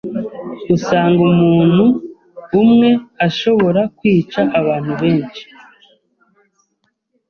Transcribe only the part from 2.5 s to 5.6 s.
umwe ashobora kwica abantu benshi